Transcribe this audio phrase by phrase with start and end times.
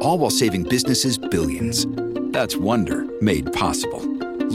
[0.00, 1.86] All while saving businesses billions.
[2.36, 4.02] That's Wonder made possible.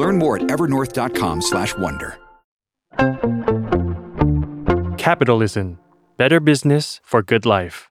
[0.02, 2.12] Learn more at evernorth.com/wonder.
[4.98, 5.80] Capitalism
[6.18, 7.90] Better Business for Good Life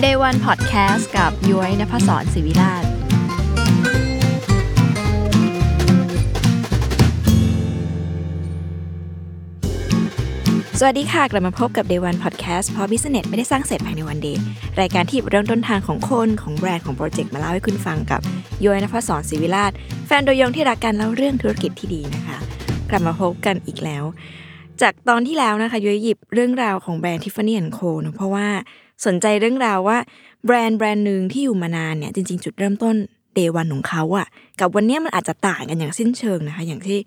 [0.00, 2.91] Day One Podcast กับย้อยนภศรศิวิราช
[10.87, 14.41] สวัสดีค่ะ กลับมาพบกับ Day One Podcast เพราะ Business ไม่ได้สร้างเสร็จภายใน One Day
[14.79, 18.21] รายการที่เรื่องต้นทางของคน ของแบรนด์ของโปรเจกต์มาเล่าให้คุณฟังกับ
[18.63, 19.71] ย้อยนภศรศิวิราช
[20.05, 22.37] แฟนโดยยงที่รักกันเล่าเรื่องธุรกิจที่ดีนะคะ
[22.89, 24.03] กลับมาพบกันอีกแล้ว
[24.81, 28.47] จากตอนที่แล้วนะคะย้อยหยิบเรื่องราวของแบรนด์ Tiffany & Co เนอะเพราะว่า
[29.05, 29.97] สนใจเรื่องราวว่า
[30.45, 32.95] แบรนด์แบรนด์หนึ่งที่อยู่มานานเนี่ยจริง ๆ จุดเริ่มต้น
[33.35, 34.27] Day One ของเขาอะ
[34.59, 36.99] กับวันนี้มันอาจจะต่างกันอย่างสิ้นเชิงนะคะ อย่างที่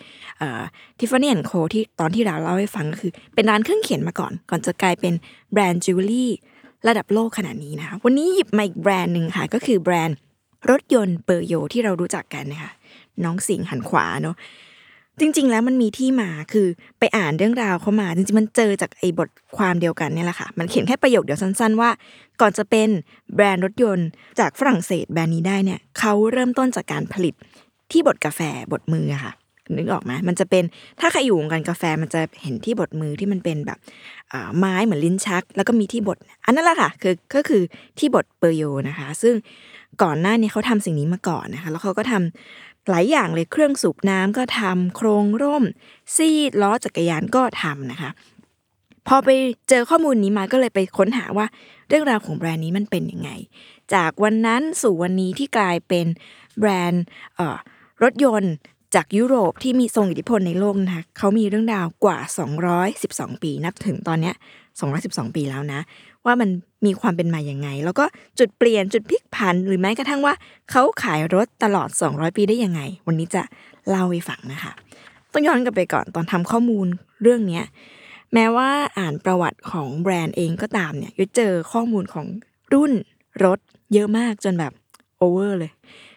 [0.98, 5.14] Tiffany & Co ที่ตอนที่เราเล่าให้ฟังก็คือ เป็นร้านเครื่องเขียนมาก่อน ก่อนจะกลายเป็น
[5.52, 6.30] แบรนด์จิวเวลรี่
[6.88, 10.16] ระดับโลกขนาดนี้นะคะ วันนี้หยิบมาอีกแบรนด์หนึ่งค่ะ ก็คือแบรนด์
[10.70, 12.70] รถยนต์เปอร์โยที่เรารู้จักกันนะคะ
[13.24, 14.36] น้องสิงห์หันขวาเนาะ
[15.20, 16.66] จริง ๆ แล้วมันมีที่มาคือ
[16.98, 21.90] ไปอ่านเรื่องราวเขามาจริงๆมันเจอจากไอ้บทความเดียวกันเนี่ยแหละค่ะ มันเขียนแค่ประโยคเดียวสั้น ๆ ว่า
[22.40, 22.88] ก่อนจะเป็น
[23.34, 24.08] แบรนด์รถยนต์
[24.40, 27.34] จากฝรั่งเศสแบรนด์นี้ได้เนี่ยเขาเริ่มต้นจากการผลิต
[27.92, 28.40] ที่บดกาแฟ
[28.72, 29.32] บดมือค่ะ
[29.76, 30.64] นึกออกไหมมันจะเป็น
[31.00, 33.78] ถ้าใครอยู่วงการกาแฟมันจะเห็นที่บดมือที่มันเป็นแบบ
[34.32, 37.62] อ่าไม้เหมือนลิ้นชัก แล้วก็มีที่บดอันนั้นแหละค่ะคือก็คือ
[37.98, 39.34] ที่บดเปอร์โยนะคะ ซึ่ง
[40.02, 45.64] ก่อนหน้านี้เขาทำสิ่งนี้มาก่อนนะคะ แล้วเขาก็ทำ หลายอย่างเลยเครื่องสูบน้ำก็ทำโครงร่ม
[46.16, 48.10] ซีดล้อจักรยานก็ทำนะคะ
[49.08, 49.28] พอไป
[49.68, 51.46] เจอข้อมูลนี้มาก็เลยไปค้นหาว่า
[51.88, 53.30] เรื่องราวของแบรนด์นี้มันเป็นยังไง
[53.94, 56.06] จากวันนั้นสู่วันนี้ที่กลายเป็น
[56.58, 57.04] แบรนด์
[58.02, 58.54] รถยนต์
[58.94, 62.18] จากยุโรปที่มีทรงอิทธิพลในโลกนะคะเขามีเรื่องราวกว่า
[62.80, 64.34] 212 ปี นับถึงตอนนี้ย
[64.84, 65.80] 212 ปีแล้วนะ
[66.26, 66.50] ว่ามัน
[66.86, 68.04] มีความเป็นมาอย่างไง แล้วก็
[68.38, 70.34] จุดเปลี่ยนจุดพลิกผัน หรือแม้กระทั่งว่า
[70.70, 73.42] เขาขายรถตลอด 200 ปีได้ยังไง วันนี้จะ
[73.88, 74.72] เล่าให้ฟังนะคะ
[75.32, 76.86] ต้องย้อนกลับไปก่อนตอนทำข้อมูล
[77.22, 77.64] เรื่องเนี้ย
[78.34, 82.26] แม้ว่าอ่านประวัติของแบรนด์เองก็ตามเนี่ยยุ้ยเจอข้อมูลของ
[82.72, 82.92] รุ่น
[83.44, 83.58] รถ
[83.92, 84.72] เยอะมากจนแบบ
[85.18, 85.72] โอเวอร์เลย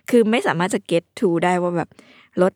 [0.10, 1.90] คือไม่สามารถจะ get to ได้ว่าแบบ
[2.42, 2.54] รถ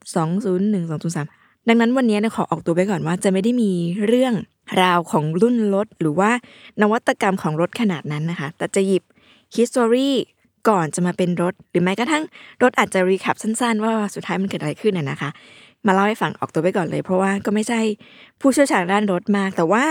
[0.47, 3.71] 201 203 ดังนั้นวันนี้เนี่ยขอออกตัวไปก่อนว่าจะไม่ได้มี
[4.07, 4.33] เรื่อง
[4.81, 6.31] ราวของรุ่นรถ หรือว่า
[6.81, 9.03] นวัตกรรมของรถขนาดนั้นนะคะ แต่จะหยิบ
[9.55, 10.09] history
[10.69, 12.23] ก่อนจะมาเป็นรถ หรือแม้กระทั่ง
[12.61, 15.29] รถอาจจะรีแคปสั้นๆ ว่าสุดท้ายมันเกิดอะไรขึ้นน่ะนะคะ
[15.85, 17.81] มาเล่าให้ฟังออกตัวไปก่อนเลย เพราะว่าก็ไม่ใช่
[18.41, 19.85] ผู้เชี่ยวชาญด้านรถมาก แต่ว่า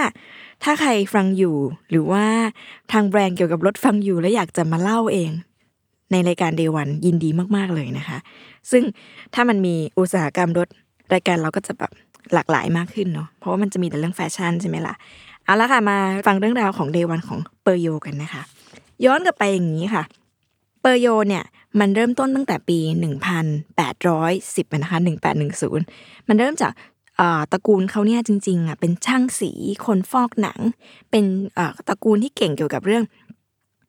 [0.65, 1.57] ถ้าใครฟังอยู่
[1.91, 2.25] หรือว่า
[2.93, 5.31] ทางแบรนด์เกี่ยวกับรถฟังอยู่ แล้วอยากจะมาเล่าเอง
[6.11, 8.19] ในรายการเดวันยินดีมากๆเลยนะคะ
[8.71, 8.83] ซึ่ง
[9.35, 10.69] ถ้ามันมีอุตสาหกรรมรถ
[11.13, 11.91] รายการเราก็จะแบบ
[12.35, 14.95] หลากหลายมากขึ้นเนาะเพราะว่ามันจะมีแต่เรื่องแฟชั่นใช่ไหมล่ะ
[15.45, 15.97] เอาละค่ะมา
[16.27, 18.43] ฟังเรื่องราวของเดวันของเปอร์โยกันนะคะ
[19.05, 20.05] ย้อนกลับไปอย่างนี้ค่ะ
[20.81, 21.45] เปอร์โยเนี่ย
[21.81, 22.79] มันเริ่มต้นตั้งแต่ปี
[23.57, 24.99] 1810นะคะ
[25.63, 26.73] 1810 มันเริ่มจาก
[27.53, 29.51] ตระกูลเขาเนี่ยจริงๆอะเป็นช่างสี
[29.87, 30.59] คนฟอกหนัง
[31.11, 31.25] เป็น
[31.89, 33.05] ตระกูลที่เก่งเกี่ยวกับเรื่อง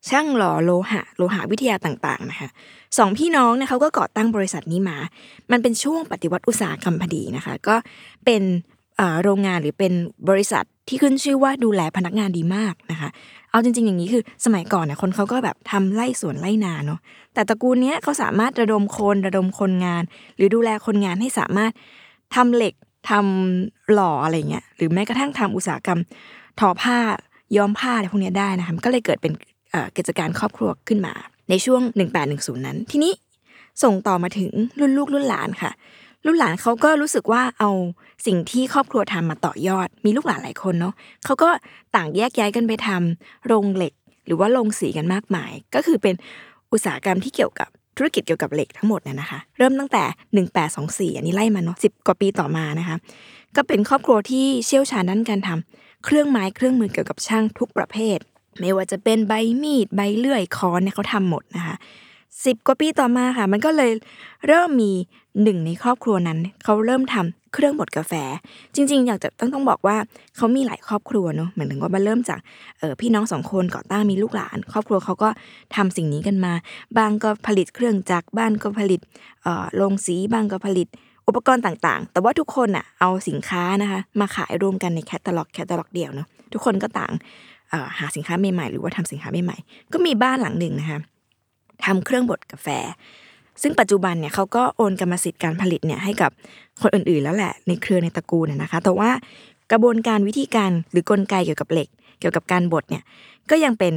[0.10, 2.50] ช่างหล่อโลหะ โลหะวิทยาต่างๆนะคะ
[2.98, 4.98] สองพี่น้องเนี่ยเขาก็ก่อตั้งบริษัทนี้มา
[5.52, 7.76] มันเป็นช่วงปฏิวัติอุตสาหกรรมพอดีนะคะ ก็
[8.26, 8.44] เป็น
[9.24, 9.94] โรงงานหรือเป็น
[10.30, 13.10] บริษัทที่ขึ้นชื่อว่าดูแลพนักงานดีมากนะคะ
[13.52, 17.00] เอาจริง ๆ อย่างนี้คือสมัยก่อนเนี่ยคนเขาก็แบบทำไร่สวนไร่นาเนาะ
[17.34, 20.04] แต่ตระกูลเนี้ยเขาสามารถระดมคนระดมคนงาน
[20.38, 21.72] หรือดูแลคนงานให้สามารถ
[22.36, 22.74] ทำเหล็ก
[23.10, 26.00] ทำหล่ออะไรเงี้ย หรือแม้กระทั่งทำอุตสาหกรรม
[26.60, 26.98] ทอผ้า
[27.58, 29.34] ย้อมผ้าอะไรพวกนี้ได้นะคะก็เลยเกิดเป็น
[29.98, 31.14] กิจการครอบครัวขึ้นมา
[31.50, 31.82] ในช่วง
[32.24, 33.14] 1810 นั้น ทีนี้
[33.84, 35.72] ส่งต่อมาถึงรุ่นลูกรุ่นหลานค่ะ
[36.26, 37.72] รุ่นหลานเขาก็รู้สึกว่าเอา
[38.26, 40.94] สิ่งที่ครอบครัวทำมาต่อยอด มีลูกหลานหลายคนเนาะ
[41.26, 41.50] เขาก็
[41.96, 43.94] ต่างแยกย้ายกันไปทำโรงเหล็ก
[44.26, 46.16] หรือว่าโรงสีกันมากมาย ก็คือเป็น
[46.72, 50.04] อุตสาหกรรมที่เกี่ยวกับธุรกิจเกี่ยวกับเหล็กทั้งหมดเนี่ยนะคะ เริ่มตั้งแต่
[51.12, 52.98] 1824 อันนี้ไล่มาเนาะสิกว่าปีต่อมานะคะ
[53.56, 58.20] ก็เป็นครอบครัวที่เชี่ยวชาญด้านการทำเครื่องไม้เครื่องมือเกี่ยวกับช่างทุกประเภท
[58.60, 59.34] ไม่ว่าจะเป็นใบ
[59.64, 61.76] มีดใบเลื่อยค้อนเนี่ยเขาทำหมดนะคะ
[62.46, 63.92] สิบกว่าปีต่อมาค่ะ มันก็เลย
[64.48, 64.92] เริ่มมี
[65.44, 68.14] หนึ่งในครอบครัวนั้น เขาเริ่มทำเครื่องบดกาแฟ
[68.76, 69.98] จริง ๆ อยากจะต้องต้องบอกว่า
[70.36, 72.40] เขามีหลายครอบครัวเนาะเหมือนถึงว่ามันเริ่มจาก
[72.80, 75.30] เออพี่น้องสองคนก่อตั้งมีลูกหลาน ครอบครัวเขาก็
[75.76, 76.54] ทำสิ่งนี้กันมา
[76.98, 79.02] บางก็ผลิตเครื่องจักรบ้านก็ผลิต
[79.44, 80.88] เอ่อโรงสีบางก็ผลิต
[81.28, 87.14] อุปกรณ์ต่างๆ แต่ว่าทุกคนอะเอาสินค้านะคะ มาขายรวมกันในแคตตาล็อกแคตตาล็อกเดียวเนาะทุกคนก็ต่าง
[88.00, 91.00] หาสินค้าใหม่ๆหรือว่าทำสินค้าใหม่ๆก็มีบ้านหลังหนึ่งนะคะ
[91.86, 92.68] ทำเครื่องบดกาแฟ
[93.62, 96.32] ซึ่งปัจจุบันเนี่ยเขาก็โอนกรรมสิทธิ์การผลิตเนี่ยให้กับ
[96.82, 99.10] คนอื่นๆ แล้วแหละในเครือในตระกูลนะคะ แต่ว่า
[99.72, 101.88] กระบวนการวิธีการหรือกลไกเกี่ยวกับเหล็ก
[102.20, 103.04] เกี่ยวกับการบดเนี่ย
[103.50, 103.94] ก็ยังเป็น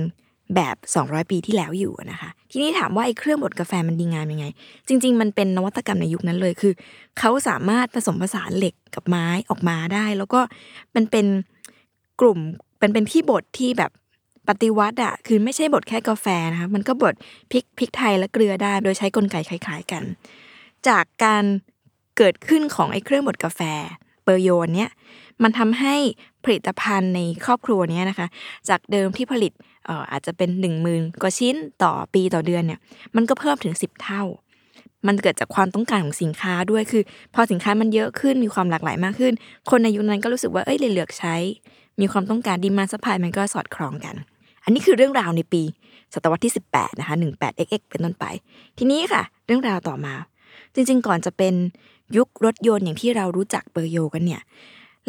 [0.54, 4.46] แบบ 200 ปีที่แล้วอยู่นะคะ ทีนี้ถามว่าไอ้เครื่องบดกาแฟมันดีงามยังไง
[4.88, 6.72] จริง ๆ มันเป็นนวัตกรรมในยุคนั้นเลยคือ
[7.18, 10.40] เขาสามารถผสมผสานเหล็กกับไม้ออกมาได้ แล้วก็
[10.94, 11.26] มันเป็น
[12.20, 12.38] กลุ่ม
[12.78, 13.90] เป็นเป็นที่บดที่แบบ
[14.48, 17.14] ปฏิวัติอะคือไม่ใช่บดแค่กาแฟนะคะมันก็บด
[17.50, 20.02] พริกพริกไทยและเกลือได้โดยใช้กลไกคล้าย ๆกัน
[20.88, 21.44] จากการ
[22.16, 23.60] เกิดขึ้นของไอ้เครื่องบดกาแฟ
[24.24, 24.90] เปอร์โยนเนี้ย
[25.42, 25.96] มันทำให้
[26.44, 28.26] ผลิตภัณฑ์ในครอบครัวนี้นะคะ
[28.68, 29.52] จากเดิมที่ผลิต
[30.12, 32.80] อาจจะเป็นหนึ่งหมื่นกว่าชิ้นต่อปีต่อเดือนเนี่ย
[33.16, 34.22] มันก็เพิ่มถึงสิบเท่า
[35.06, 37.02] มันเกิดจากความต้องการของสินค้าด้วยคือ
[37.34, 39.32] พอสินค้ามันเยอะขึ้นมีความหลากหลายมากขึ้น
[39.70, 41.34] คนในยุคนั้นก็รู้สึกว่าเอ้ยเลยเลือกใช้
[42.00, 44.14] มีความต้องการดีมาสปายมันก็สอดคล้องกัน
[44.64, 45.62] อันนี้คือเรื่องราวในปี
[46.14, 48.24] ศตวรรษที่ 18นะคะ 18xx เป็นต้นไป
[48.78, 50.14] ทีนี้ค่ะ เรื่องราวต่อมา
[50.74, 51.54] จริงๆ ก่อนจะเป็น
[52.16, 54.42] ยุครถยนต์อย่างที่เรารู้จักเปอร์โยกันเนี่ย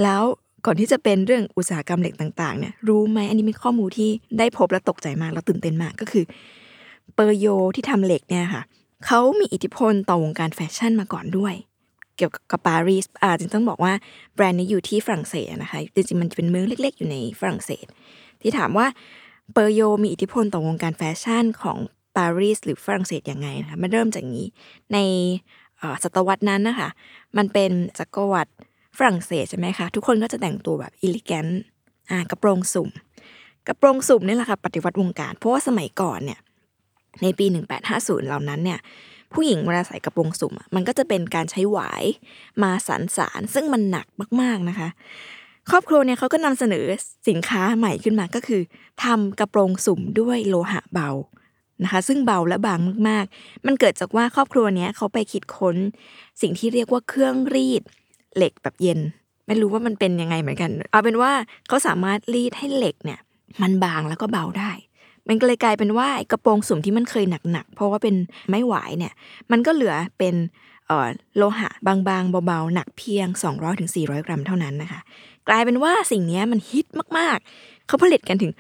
[0.04, 0.24] แล้ว
[0.66, 6.24] ก่อนที่จะเป็นเรื่องอุตสาหกรรมเหล็กต่างๆเนี่ย รู้ไหมอันนี้เป็นข้อมูลที่ได้พบและตกใจมาก แล้วตื่นเต้นมากก็คือ
[7.14, 8.64] เปอร์โยที่ทำเหล็กเนี่ยค่ะ
[9.06, 11.54] เขามีอิทธิพลต่อวงการแฟชั่นมาก่อนด้วย
[12.18, 13.94] เกี่ยวกับปารีสอ่าจริงต้องบอกว่า
[14.36, 17.86] แบรนด์นี้อยู่ที่ฝรั่งเศสนะคะจริงๆมันเป็นเมืองเล็ก ๆ อยู่ในฝรั่งเศส
[18.42, 18.88] ที่ถามว่า
[19.54, 21.78] เปอร์โยมีอิทธิพลต่อวงการแฟชั่นของ
[22.18, 24.46] ปารีสหรือฝรั่งเศสยังไงนะคะมันเริ่มจากนี้
[24.94, 24.98] ใน
[26.04, 26.90] ศตวรรษนั้นนะคะ
[27.38, 28.52] มันเป็นจักรวรรดิ
[28.98, 31.48] ฝรั่งเศสใช่ไหมคะทุกคนก็จะแต่งตัวแบบอิลิแกน
[32.10, 32.90] อ่ากระโปรงสุ่ม
[33.68, 36.40] กระโปรงสุ่มนี่แหละค่ะปฏิวัติวงการ เพราะว่าสมัยก่อนเนี่ย
[37.22, 37.46] ในปี
[37.88, 38.80] 1850 เหล่านั้นเนี่ย
[39.34, 42.04] ผู้หญิงเวลาใส่กระโปรงสุ่มมันก็จะเป็นการใช้หวาย
[42.64, 44.08] มาสานสารซึ่งมันหนัก
[44.42, 44.90] มากๆนะคะ
[45.70, 46.86] ครอบครัวเนี่ยเขาก็นำเสนอ
[47.30, 48.62] สินค้าใหม่ขึ้นมาก็คือ
[49.04, 51.10] ทำกระโปรงสุ่มด้วยโลหะเบา
[51.84, 52.80] นะคะ ซึ่งเบาและบาง
[53.10, 55.76] มากๆ มันเกิดจากว่าครอบครัวเนี้ยเขาไปคิดค้น
[56.42, 57.84] สิ่งที่เรียกว่าเครื่องรีด
[58.36, 59.00] เหล็กแบบเย็น
[59.48, 61.32] ไม่รู้ว่ามันเป็นยังไงเหมือนกัน เอาเป็นว่า
[61.68, 63.20] เขาสามารถรีดให้เหล็กเนี่ย
[63.62, 64.72] มันบางแล้วก็เบาได้
[65.28, 68.16] มันก็เลยกลายเป็นว่ากระโปรงสุ่มที่มันเคยหนักๆ เพราะว่าเป็น
[68.50, 69.14] ไม้หวายเนี่ย
[69.52, 70.36] มันก็เหลือเป็น
[71.38, 73.28] โลหะบางๆ เบาๆ หนักเพียง
[73.78, 75.00] 200-400 กรัมเท่านั้นนะคะ
[75.48, 76.86] กลายเป็นว่าสิ่งนี้มันฮิต
[77.18, 78.54] มากๆ เขาผลิตกันถึง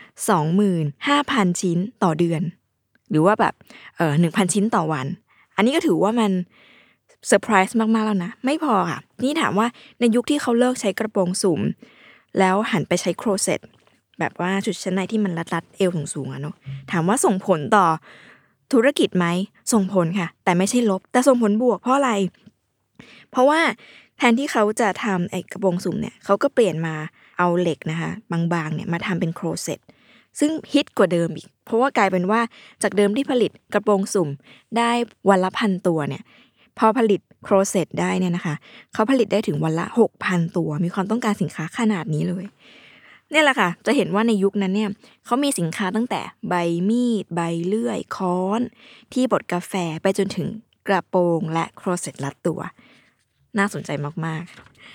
[0.75, 2.41] 25,000 ชิ้นต่อเดือน
[3.09, 3.53] หรือว่าแบบ
[3.97, 5.07] เออหนึ่งพันชิ้นต่อวัน
[5.55, 6.31] อันนี้ก็ถือว่ามัน
[7.27, 9.67] เซอร์ไพรส์มากๆแล้วนะ ไม่พอค่ะ นี่ถามว่า
[9.99, 11.59] ในยุคที่เขาเลิกใช้กระโปรงสูง
[12.39, 13.59] แล้วหันไปใช้โครเซต
[14.19, 16.55] แบบว่าชุดชั้นในที่มันรัดๆเอวสูงๆอะเนาะ
[16.91, 17.85] ถามว่าส่งผลต่อ
[18.73, 19.25] ธุรกิจไหม
[19.73, 22.11] ส่งผลค่ะ แต่ไม่ใช่ลบ แต่ส่งผลบวกเพราะอะไร
[23.31, 23.59] เพราะว่า
[24.17, 26.95] แทนที่เขาจะทำไอ้กระโปรงสุ่มเนี่ยเขาก็เปลี่ยนมา
[27.37, 29.79] เอาเหล็กนะคะ บางๆเนี่ยมาทำเป็นโครเซต
[30.39, 32.41] ซึ่งฮิตกว่าเดิมอีก เพราะว่ากลายเป็นว่า
[32.83, 34.29] จากเดิมที่ผลิตกระโปรงสุ่ม
[34.77, 34.91] ได้
[35.29, 36.23] วันละพันตัวเนี่ย
[36.77, 38.55] พอผลิตโครเซตได้เนี่ยนะคะ
[38.93, 42.45] เขาผลิตได้ถึงวันละหกพันตัว มีความต้องการสินค้าขนาดนี้เลย
[43.31, 44.89] เนี่ยแหละค่ะ จะเห็นว่าในยุคนั้นเนี่ย
[45.25, 46.53] เขามีสินค้าตั้งแต่ใบ
[46.89, 48.61] มีด ใบเลื่อย ค้อน
[49.13, 50.47] ที่บดกาแฟไปจนถึง
[50.87, 52.59] กระโปรงและโครเซตลัดตัว
[53.57, 53.89] น่าสนใจ
[54.25, 54.43] มาก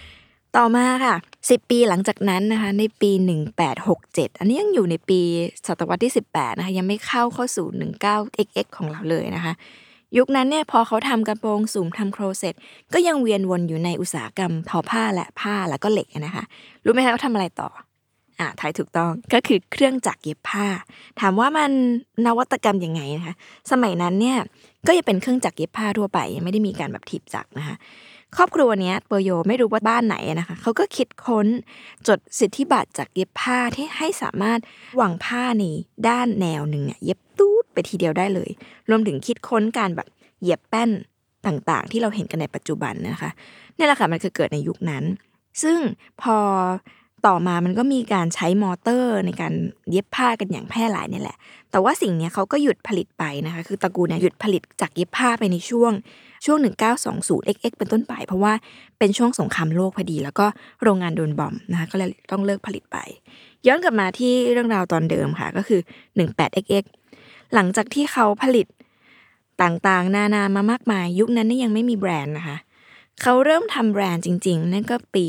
[0.02, 3.10] ๆ ต่อมาค่ะ 10 ปีหลังจากนั้นนะคะ ในปี
[3.76, 5.20] 1867 อันนี้ยังอยู่ในปี
[5.66, 9.52] ศตวรรษที่ 18 นะคะ ยังไม่เข้าเข้าสู่ 19xx ของเราเลยนะคะ
[10.16, 12.54] ยุคนั้นเนี่ยพอเขาทำกระโปรงสูงทำโครเซต
[12.94, 16.44] ก็ยังเวียนวนอยู่ในอุตสาหกรรมทอผ้าและผ้าแล้วก็เหล็กนะคะ
[16.84, 17.68] รู้ไหมคะเขาทำอะไรต่อ
[18.40, 20.66] อ่าทายถูกต้องก็คือเครื่องจักรเย็บผ้า
[21.20, 21.70] ถามว่ามัน
[22.26, 23.34] นวัตกรรมยังไงนะคะ
[23.70, 24.38] สมัยนั้นเนี่ย
[24.86, 27.76] ก็ยังเป็นเครื่องจักรเย็บผ้าทั่วไปยังไม่ได้มีการแบบถีบจักรนะคะ
[28.36, 31.46] ครอบครัวนี้เปอร์โยไม่รู้ว่าบ้านไหนนะคะเขาก็คิดค้น
[32.08, 34.60] จดสิทธิบัตรจากเย็บผ้าที่ให้สามารถ
[35.00, 35.64] วางผ้าใน
[36.08, 38.50] ด้านแนวหนึ่งเนี่ยเย็บตูดไปทีเดียวได้เลย
[38.90, 40.08] รวมถึงคิดค้นการแบบ
[40.44, 40.90] เย็บแป้น
[41.46, 43.30] ต่างๆ ที่เราเห็นกันในปัจจุบันนะคะ
[43.76, 45.04] นี่แหละค่ะมันคือเกิดในยุคนั้น
[45.62, 45.78] ซึ่ง
[46.22, 46.36] พอ
[47.26, 49.54] ต่อมามันก็มีการใช้มอเตอร์ในการ
[49.90, 51.36] เย็บผ้ากันอย่างแพร่หลายนี่แหละ
[51.70, 55.92] แต่ว่าสิ่งนี้เขาก็หยุดผลิตไปนะคะ คือตระกูลเนี่ยหยุดผลิตจากเย็บผ้าไปในช่วง
[56.44, 56.58] ช่วง
[57.02, 58.52] 1920 XX เป็นต้นไป เพราะว่า
[58.98, 60.46] เป็นช่วงสงครามโลกพอดี แล้วก็
[60.82, 62.98] โรงงานโดนบอมนะคะก็เลยต้องเลิกผลิตไป
[63.66, 65.80] ย้อนกลับมาที่เรื่องราวตอนเดิมค่ะก็คือ
[66.26, 66.84] 18XX
[67.54, 68.66] หลังจากที่เขาผลิต
[69.62, 72.56] ต่างๆ นานามามากมาย ยุคนั้นนี่ยังไม่มีแบรนด์นะคะ
[73.22, 75.24] เขาเริ่มทำแบรนด์จริง ๆ นั่นก็ปี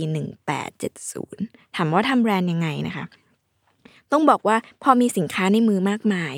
[1.01, 3.05] 1870 ถามว่าทำแบรนด์ยังไงนะคะ
[4.11, 6.33] ต้องบอกว่าพอมีสินค้าในมือมากมาย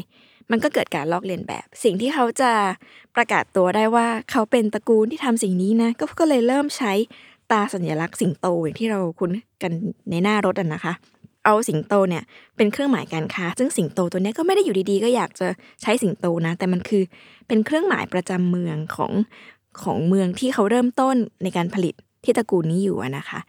[0.51, 2.51] มันก็เกิดการลอกเลียนแบบ สิ่งที่เขาจะ
[3.15, 6.93] ประกาศตัวได้ว่าเขาเป็นตระกูลที่ทำสิ่งนี้นะ ก็ก็เลยเริ่มใช้
[7.51, 9.31] ตาสัญลักษณ์สิงโตอย่างที่เราคุ้น
[9.61, 9.71] กัน
[10.09, 10.93] ในหน้ารถอะนะคะ
[11.45, 12.23] เอาสิงโตเนี่ย
[12.57, 15.47] เป็นเครื่องหมายการค้า ซึ่งสิงโตตัวนี้ก็ไม่ได้อยู่ดีๆ ก็อยากจะ
[15.81, 17.03] ใช้สิงโตนะ แต่มันคือ
[17.47, 19.11] เป็นเครื่องหมายประจำเมืองของ
[19.83, 23.39] ของเมืองที่เขาเริ่มต้นในการผลิตที่ตระกูลนี้อยู่นะคะ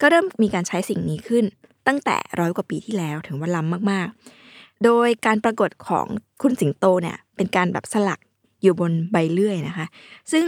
[0.00, 1.44] ก็เริ่มมีการใช้สิ่งนี้ขึ้น
[1.86, 6.06] ตั้งแต่ร้อยกว่าปีที่แล้วถึงว่าล้ำมากๆ โดยการปรากฏของ
[6.42, 8.20] คุณสิงโตเนี่ยเป็นการแบบสลัก
[8.62, 9.86] อยู่บนใบเลื่อยนะคะ
[10.32, 10.46] ซึ่ง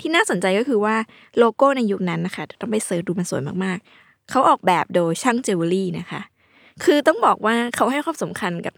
[0.00, 0.96] ที่น่าสนใจก็คือว่า
[1.38, 6.20] โลโก้ในยุคนั้นนะคะต้องไป search ดูมันสวยมากๆ เขาออกแบบโดยช่างจิวเวลรี่นะคะ
[6.84, 8.74] คือต้องบอกว่าเขาให้ความสำคัญกับ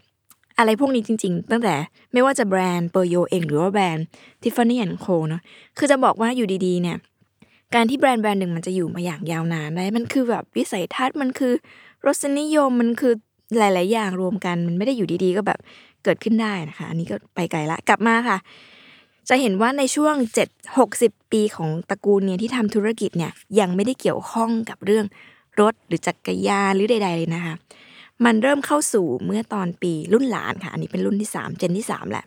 [0.57, 1.75] อะไรพวกนี้จริง ๆ ตั้งแต่
[2.13, 4.05] ไม่ว่าจะแบรนด์เปอร์โยเองหรือว่าแบรนด์
[4.43, 5.41] ทิฟฟานี่แอนโคเนาะ
[5.77, 6.97] คือจะบอกว่าอยู่ดีๆเนี่ย
[7.75, 11.53] การที่แบรนด์แบรนด์หนึ่งมันจะอยู่มาอย่างยาวนานได้มันคือแบบวิสัยทัศน์มันคือ
[12.05, 13.13] รสนิยมมันคือ
[13.57, 15.59] หลาย ๆ อย่างรวมกันมันไม่ได้อยู่ดีๆ ก็แบบ
[16.03, 18.37] เกิดขึ้นได้นะคะ อันนี้ก็ไปไกลละกลับมาค่ะ
[19.29, 20.15] จะเห็นว่าในช่วง
[20.47, 25.05] 7 60 ปีของตระกูลเนี่ยที่ทำธุรกิจเนี่ยยังไม่ได้เกี่ยวข้องกับเรื่อง
[25.59, 27.53] รถหรือจักรยานหรือใด ๆ เลยนะคะ
[28.25, 32.25] มันเริ่มเข้าสู่เมื่อตอนปีรุ่นหลานค่ะ อันนี้เป็นรุ่นที่3เจนที่3แหละ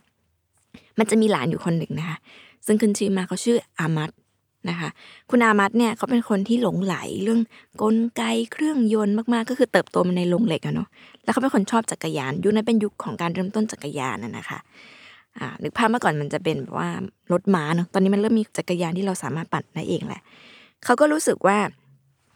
[0.98, 2.18] มันจะมีหลานอยู่คนหนึ่งนะคะ
[2.66, 4.10] ซึ่งขึ้นชื่อมาเขาชื่ออามัด
[4.70, 4.88] นะคะ
[5.30, 7.40] คุณอามัดเนี่ยเขาเป็นคนที่หลงไหลเรื่อง
[7.82, 10.88] กลไกเครื่องยนต์มากๆ ก็คือเติบโตมาในโรงเหล็กอะเนาะ
[11.24, 14.58] แล้วเขาเป็นคนชอบจักรยาน ยุคนั้นเป็นยุคของการเริ่มต้นจักรยานนะนะคะ
[15.38, 16.88] อ่านึกภาพเมื่อก่อนมันจะเป็นแบบว่า
[17.32, 20.22] รถม้าเนาะ ตอนนี้มันเริ่มมีจักรยานที่เราสามารถปั่นได้เองแหละ
[20.84, 21.58] เขาก็รู้สึกว่า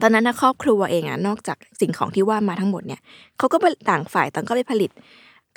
[0.02, 3.00] ตอนนั้นนะครอบครัวเองอะนอกจากสิ่งของที่ว่ามาทั้งหมดเนี่ย
[3.38, 4.90] เขาก็ไปต่างฝ่ายต่างก็ไปผลิต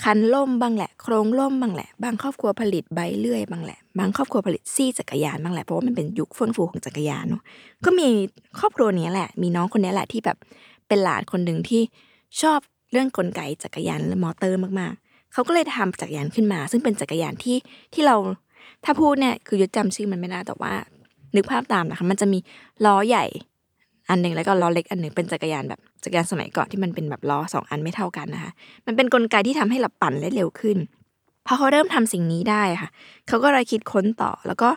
[0.04, 7.42] คันล่มบ้างแหละ โครงล่มบ้างแหละ บางครอบครัวผลิตใบเลื่อยบ้างแหละ บางครอบครัวผลิตซี่จักรยานบ้างแหละเพราะว่ามันเป็นยุคเฟื่องฟูของจักรยานเนาะ
[7.86, 8.08] ก็มี
[8.60, 10.38] ครอบครัวนี้แหละ มีน้องคนนี้แหละที่แบบ
[10.88, 11.82] เป็นหลานคนหนึ่งที่
[12.42, 12.60] ชอบ
[12.92, 17.58] เรื่องกลไกจักรยานและมอเตอร์มากๆ เขาก็เลยทำจักรยานขึ้นมา ซึ่งเป็นจักรยานที่
[17.94, 18.16] ที่เรา
[18.86, 20.74] ถ้าพูดเนี่ยคือยุดจำชื่อมันไม่ได้แต่ว่า
[21.36, 22.40] นึกภาพตามนะคะ มันจะมี
[22.86, 23.26] ล้อใหญ่
[24.10, 28.52] อันหนึ่งแล้วก็ล้อเล็กอันหนึ่งเป็นจักรยานแบบจักรยานสมัยก่อนที่มันเป็นแบบล้อสองอันไม่เท่ากันนะคะ
[28.88, 30.78] มันเป็นนกลไกที่ทำให้เราปั่นได้เร็วขึ้น
[31.48, 32.90] พอเขาเริ่มทำสิ่งนี้ได้ค่ะ
[33.28, 34.70] เขาก็เลยคิดค้นต่อแล้วก็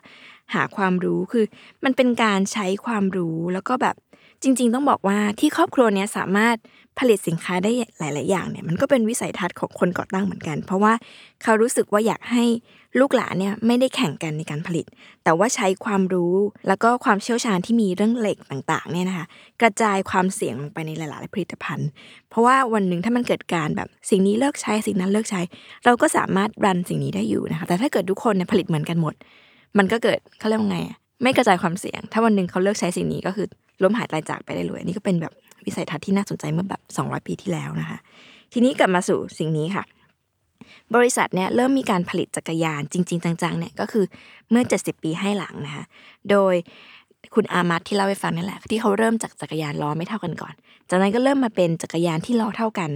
[0.55, 1.45] หาความรู้คือ
[1.85, 3.97] มันเป็นการใช้ความรู้แล้วก็แบบ
[4.43, 6.57] จริง ๆ ต้องบอกว่าที่ครอบครัวเนี้ยสามารถ
[6.99, 10.93] ผลิตสินค้าได้หลาย ๆ อย่างเนี่ยมันก็เป็นวิสัยทัศน์ของคนก่อตั้งเหมือนกัน เพราะว่า
[11.43, 12.45] เขารู้สึกว่าอยากให้
[13.01, 14.87] ลูกหลานเนี่ยไม่ได้แข่งกันในการผลิต
[15.25, 16.35] แต่ว่าใช้ความรู้
[16.69, 19.27] แล้วก็ความเชี่ยวชาญที่มีเรื่องเหล็กต่าง ๆ เนี่ยนะคะ
[19.61, 21.89] กระจายความเสี่ยงลงไปในหลาย ๆ ผลิตภัณฑ์
[22.31, 25.41] เพราะว่าวันหนึ่งถ้ามันเกิดการแบบสิ่งนี้เลิกใช้สิ่งนั้นเลิกใช้
[25.85, 29.15] เราก็สามารถรันสิ่งนี้ได้อยู่นะคะแต่ถ้าเกิดทุกคนเนี่ยผลิตเหมือนกันหมด
[29.79, 30.79] มันก็เกิดเขาเรียกว่าไง
[31.23, 33.47] ไม่กระจายความเสี่ยง ถ้าวันหนึ่งเขาเลิกใช้สิ่งนี้ก็คือ
[33.83, 35.33] ล้มหายตายจากไปได้เลยนี่ก็เป็นแบบ
[35.67, 37.99] วิสัยทัศน์ที่น่าสนใจเมื่อแบบ 200 ปีที่แล้วนะคะ
[38.53, 39.85] ทีนี้กลับมาสู่สิ่งนี้ค่ะ
[40.95, 44.05] บริษัทเนี่ยเริ่มมีการผลิตจักรยานจริง ๆ จังๆเนี่ยก็คือ
[44.51, 45.85] เมื่อ 70 ปีให้หลังนะคะ
[46.31, 46.55] โดย
[47.35, 50.55] คุณอามัดที่เล่าให้ฟังนี่แหละ ที่เขาเริ่มจากจักรยานล้อไม่เท่ากันก่อน
[50.91, 52.91] จากนั้นก็เริ่มมาเป็นจักรยานที่ล้อเท่ากัน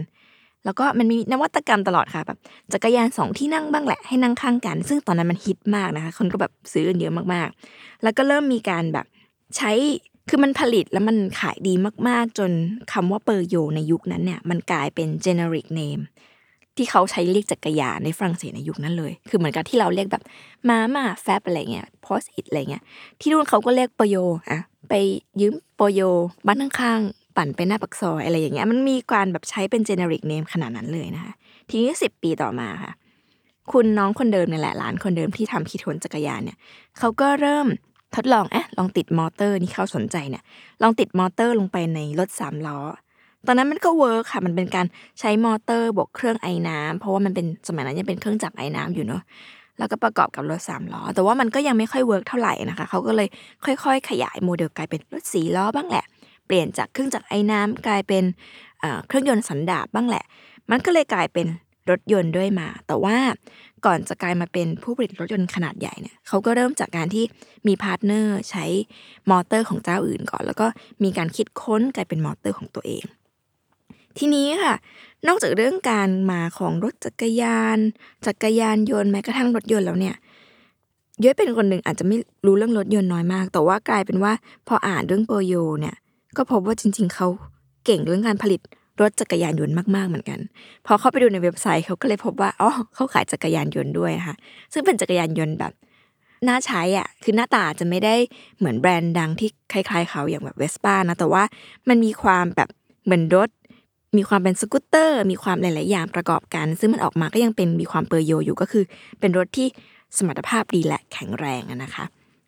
[0.64, 2.38] แล้วก็มันมีนวัตกรรมตลอดค่ะแบบ
[2.72, 9.06] จักรยานสองที่นั่งบ้างแหละให้นั่งข้างกัน ซึ่งตอนนั้นมันฮิตมากนะคะ คนก็แบบซื้อกันเยอะมากๆ แล้วก็เริ่มมีการแบบ
[9.56, 9.72] ใช้
[10.32, 11.74] คือมันผลิตแล้วมันขายดี
[12.08, 12.50] มาก ๆ จน
[12.92, 16.02] คำว่าเปอร์โยในยุคนั้นเนี่ยมันกลายเป็น generic name
[16.76, 20.22] ที่เขาใช้เรียกจักรยานในฝรั่งเศสในยุคนั้นเลย คือเหมือนกับที่เราเรียกแบบ
[20.68, 22.82] มาม่าแฟบอะไรเงี้ยพอสอิดอะไรเงี้ย
[23.20, 24.16] ที่นู่นเขาก็เรียกปโย
[24.48, 24.94] อะไป
[25.40, 26.00] ยืมปโย
[26.46, 31.32] บ้านข้างๆปั่นไปหน้าปักซอยอะไรอย่างเงี้ย มันมีการแบบใช้เป็น generic name ขนาดนั้นเลยนะคะ
[31.68, 32.92] ทีนี้สิบปีต่อมาค่ะ
[33.72, 36.58] คุณน้องคนเดิมเนี่ยแหละหลานคนเดิมที่ทำคิดค้นจักรยานเนี่ย
[36.98, 37.66] เขาก็เริ่ม
[38.14, 40.42] ทดลองอะลองติดมอเตอร์นี่เขาสนใจเนี่ย
[40.82, 42.78] ลองติดมอเตอร์ลงไปในรถสามล้อ
[43.46, 44.86] ตอนนั้นมันก็ work ค่ะ มันเป็นการ
[45.20, 49.22] ใช้มอเตอร์บวกเครื่องไอน้ำเพราะว่ามันเป็นสมัยนั้นยังเป็นเครื่องจักรไอน้ำอยู่เนาะ
[49.78, 53.28] แล้วก็ประกอบกับรถสามล้อ แต่ว่ามันก็ยังไม่ค่อย work เท่าไหร่นะคะ เขาก็เลย
[53.64, 56.04] ค่อยๆ ขยายโมเดลกลายเป็นรถสี่ล้อบ้างแหละ
[56.46, 58.24] เปลี่ยนจากเครื่องจักรไอน้ำกลายเป็น
[59.08, 60.24] เครื่องยนต์สันดาปบ้างแหละ
[60.70, 61.46] มันก็เลยกลายเป็น
[61.90, 63.16] รถยนต์เรื่อยมา แต่ว่า
[63.86, 67.24] ก่อนจะกลายมาเป็นผู้ผลิตรถยนต์ขนาดใหญ่เนี่ยเขาก็เริ่มจากการที่
[67.66, 68.64] มี partner ใช้
[69.30, 70.66] มอเตอร์ของเจ้าอื่นก่อน แล้วก็
[71.02, 73.04] มีการคิดค้นกลายเป็นมอเตอร์ของตัวเอง
[74.18, 74.74] ทีนี้ค่ะ
[75.28, 77.78] นอกจากเรื่องการมาของรถจักรยาน
[78.26, 80.16] จักรยานยนต์แม้กระทั่งรถยนต์แล้วเนี่ย
[81.22, 84.32] ย้อยเป็นคนหนึ่งอาจจะไม่รู้เรื่องรถยนต์น้อยมาก แต่ว่ากลายเป็นว่า
[84.68, 85.94] พออ่านเรื่องเปอร์โยเนี่ย
[86.36, 87.28] ก็พบว่าจริง ๆเขา
[87.84, 88.60] เก่งเรื่องการผลิต
[89.00, 90.38] รถจักรยานยนต์มากๆเหมือนกัน
[90.86, 94.36] พอเข้าไปดูในเว็บไซต์เขาก็เลยพบว่าอ๋อเขาขายจักรยานยนต์ด้วยค่ะ
[94.72, 95.72] ซึ่งเป็นจักรยานยนต์แบบ
[96.48, 98.14] น่าใช้อะ คือหน้าตาจะไม่ได้
[98.58, 101.42] เหมือนแบรนด์ดังที่คล้าย ๆ เขาอย่างแบบเวสป้านะ แต่ว่า
[101.88, 102.68] มันมีความแบบ
[103.04, 103.48] เหมือนรถ
[104.16, 108.84] มีความเป็นสกูตเตอร์ มีความหลาย ๆ อย่างประกอบกัน ซึ่งมันออกมาก็ยังเป็นมีความเปอร์โยอยู่ก็คือ
[109.20, 109.66] เป็นรถที่
[110.16, 112.04] สมรรถภาพดีและแข็งแรงนะคะ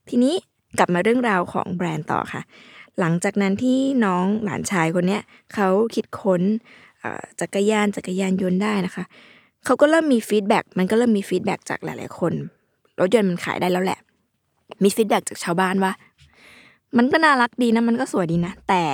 [0.08, 0.34] ทีนี้
[0.78, 2.42] กลับมาเรื่องราวของแบรนด์ต่อค่ะ
[3.00, 5.22] หลังจากนั้นที่น้องหลานชายคนเนี้ย
[5.54, 6.42] เขาคิดค้น
[7.40, 9.04] จักรยานจักรยานยนต์ได้นะคะ
[9.64, 12.32] เขาก็เริ่มมี feedback มันก็เริ่มมี feedback จากหลาย ๆ คน
[13.00, 13.98] รถยนต์มันขายได้แล้วแหละ
[14.84, 15.92] มี feedback จากชาวบ้านว่า
[16.96, 18.84] มันก็น่ารักดีนะ มันก็สวยดีนะ แต่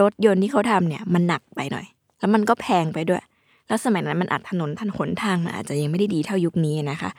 [0.00, 1.86] รถยนต์ที่เขาทำเนี่ย มันหนักไปหน่อย
[2.18, 3.22] แล้วมันก็แพงไปด้วย
[3.68, 7.10] แล้วสมัยนั้นมันอัดถนนทันหนทางมันอาจจะยังไม่ได้ดีเท่ายุคนี้นะคะ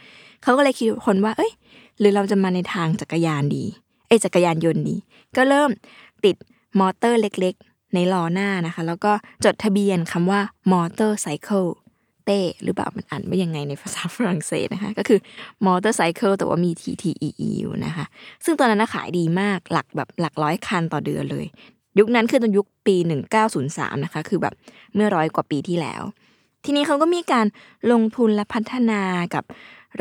[0.43, 1.51] เขาก็เลยคิดค้นว่า เอ้ย
[1.99, 3.65] หรือเราจะมาในทางจักรยานดี
[4.07, 4.95] เอ้จักรยานยนต์ดี
[5.37, 5.69] ก็เริ่ม
[6.25, 6.35] ติด
[6.79, 9.11] มอเตอร์เล็กๆ ในล้อหน้านะคะ แล้วก็
[9.45, 11.69] จดทะเบียนคำว่า motorcycle
[12.25, 15.19] เต้หรือเปล่ามันอ่านว่ายังไงในภาษาฝรั่งเศสนะคะ ก็คือ
[15.67, 18.05] motorcycle แต่ว่ามี t t e e อยู่นะคะ
[18.45, 21.45] ซึ่งตอนนั้นขายดีมากหลักแบบหลักร้อยคันต่อเดือนเลย
[21.99, 22.95] ยุคนั้นคือตอนยุคปี
[23.49, 24.53] 1903 นะคะ คือแบบ
[24.95, 26.01] เมื่อร้อยกว่าปีที่แล้ว
[26.65, 27.47] ทีนี้เขาก็มีการ
[27.91, 29.01] ลงทุนและพัฒนา
[29.35, 29.43] กับ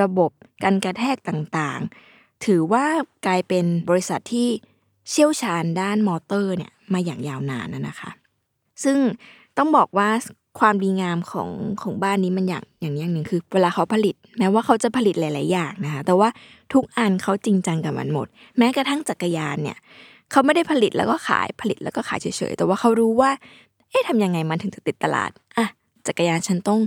[0.00, 0.30] ระบบ
[0.64, 2.86] การกระแทกต่างๆ ถือว่า
[3.26, 4.48] กลายเป็นบริษัทที่
[5.10, 8.10] เชี่ยวชาญด้านมอเตอร์เนี่ยมาอย่างยาวนานนะคะ
[8.84, 8.98] ซึ่ง
[9.58, 10.08] ต้องบอกว่า
[10.60, 11.50] ความดีงามของ
[11.82, 16.28] ของบ้านนี้มันอย่างอย่างนี้อย่างหนึ่งคือ เวลาเขาผลิต แม้ว่าเขาจะผลิตหลาย ๆ อย่างนะคะแต่ว่า
[16.72, 18.26] ทุกอันเขาจริงจังกับมันหมด
[18.58, 19.78] แม้กระทั่งจักรยานเนี่ย
[20.30, 23.30] เขาไม่ได้ผลิตแล้วก็ขายผลิตแล้วก็ขายเฉย ๆ แต่ว่าเขารู้ว่า
[23.90, 25.66] เอ๊ะทำยังไงมันถึงจะติดตลาดอะ
[26.06, 26.80] จักรยานฉันต้อง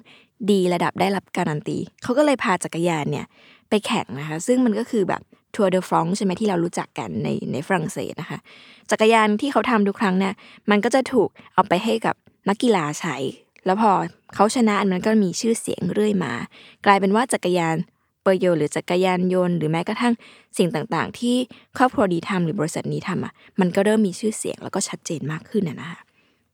[0.51, 3.25] ดีระดับได้รับการันตีเขาก็เลยพาจักรยานเนี่ย
[3.69, 5.21] ไปแข่งนะคะ ซึ่งมันก็คือแบบ
[5.55, 8.39] Tour de France ใช่ไหมที่เรารู้จักกันในในฝรั่งเศสนะคะ
[8.91, 10.33] จักรยานที่เขาทำทุกครั้งเนี่ย
[10.69, 12.15] มันก็จะถูกเอาไปให้กับ
[12.49, 13.15] นักกีฬาใช้
[13.65, 13.91] แล้วพอ
[14.35, 16.33] เขาชนะอันนั้นก็มีชื่อเสียงเรื่อยมา
[16.85, 17.75] กลายเป็นว่าจักรยาน
[18.21, 20.13] เปอร์โยหรือจักรยานยนต์หรือแม้กระทั่ง
[20.57, 21.35] สิ่งต่างๆ ที่
[21.77, 25.99] ครอบครัวนี้ทำหรือบริษัทนี้ทำอะมันก็เริ่มมีชื่อเสียงแล้วก็ชัดเจนมากขึ้นนะคะ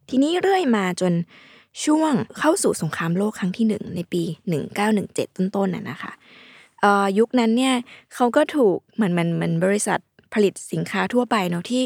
[0.10, 1.14] ทีนี้เรื่อยมาจน
[1.86, 4.24] ช่วงเข้าสู่สงครามโลกครั้งที่หนึ่งในปี
[4.82, 6.12] 1917 ต้นๆน่ะนะคะ
[7.20, 7.76] ยุคนั้นเนี่ย
[8.14, 10.00] เขาก็ถูกเหมือนมันมันบริษัท
[10.34, 11.84] ผลิตสินค้าทั่วไปเนาะที่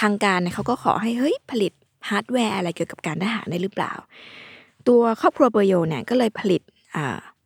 [0.00, 1.72] ทางการเนี่ยเขาก็ขอให้เฮ้ยผลิต
[2.08, 3.92] ฮาร์ดแวร์อะไรเกี่ยวกับการทหารได้หรือเปล่า
[4.88, 6.62] ตัวครอบครัวเบอร์โยเนี่ยก็เลยผลิต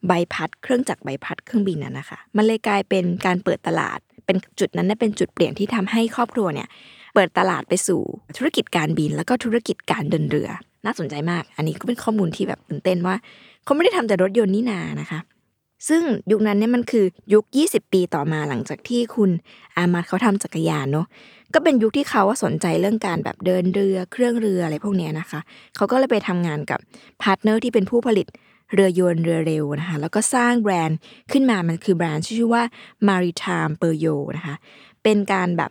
[0.09, 6.69] ใบพัดเครื่องจักรใบพัดเครื่องบินน่ะนะคะมันเลยกลายเป็นการเปิดตลาด เป็นจุดนั้นเป็นจุดเปลี่ยนที่ทำให้ครอบครัวเนี่ย
[7.15, 8.01] เปิดตลาดไปสู่
[8.37, 10.49] ธุรกิจการบิน แล้วก็ธุรกิจการเดินเรือ
[10.85, 13.15] น่าสนใจมาก อันนี้ก็เป็นข้อมูลที่แบบตื่นเต้นว่า
[13.65, 15.21] เขาไม่ได้ทำแต่รถยนต์นี่นานะคะ
[15.89, 19.31] ซึ่งยุคนั้นเนี่ยมันคือยุค 20 ปีต่อมาหลังจากที่คุณ
[19.77, 21.07] Armand เขาทำจักรยานเนาะ
[21.55, 25.41] ก็เป็นยุคที่เขาสนใจเรื่องการแบบเดินเรือเครื่องเรืออะไรพวกนี้นะคะ
[25.77, 26.81] เขาก็เลยไปทำงานกับ
[27.23, 28.27] partner ที่เป็นผู้ผลิต
[28.75, 30.99] เรือยนต์เรือเร็วนะคะแล้วก็สร้างแบรนด์
[31.33, 32.63] ขึ้นมามันคือแบรนด์ชื่อว่า
[33.09, 34.55] Maritime p e r y o นะคะ
[35.03, 35.71] เป็นการแบบ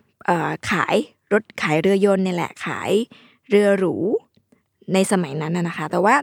[0.70, 0.96] ขาย
[1.34, 2.92] รถขายเรือยนต์เนี่ยแหละขาย
[3.50, 3.96] เรือหรู
[4.94, 6.16] ในสมัยนั้นนะคะ แต่ว่า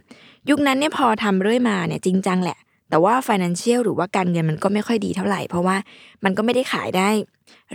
[0.51, 2.59] ยุคนั้นเนี่ยพอทำเรื่อยมาเนี่ยจริงจังแหละ
[2.93, 5.77] แต่ว่า financial หรือว่าการเงินมันก็ไม่ค่อยดีเท่าไหร่ เพราะว่า
[6.25, 7.09] มันก็ไม่ได้ขายได้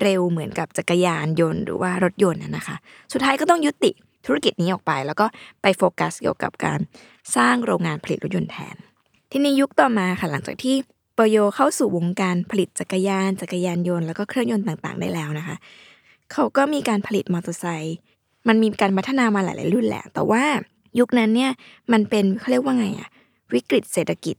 [0.02, 2.76] เร็วเหมือนกับจักรยานยนต์หรือว่ารถยนต์นะคะ
[3.14, 3.92] สุดท้ายก็ต้องยุติ
[4.26, 5.26] ธุรกิจนี้ออกไป แล้วก็
[5.62, 6.80] ไปโฟกัสเกี่ยวกับการ
[7.36, 8.76] สร้างโรงงานผลิตรถยนต์แทน
[9.32, 10.76] ที่ในยุคต่อมาค่ะหลังจากที่
[11.18, 15.56] ปโยเข้าสู่วงการผลิตจักรยานจักรยานยนต์แล้วก็เครื่องยนต์ต่างๆ ได้แล้วนะคะ
[16.34, 17.98] เขาก็มีการผลิตมอเตอร์ไซค์
[18.48, 20.44] มันมีการพัฒนามาหลาย ๆ รุ่นแหละ แต่ว่า
[21.00, 21.52] ยุคนั้นเนี่ย
[21.92, 23.10] มันเป็นเขาเรียกว่าไงอะ
[23.54, 24.36] วิกฤตเศรษฐกิจ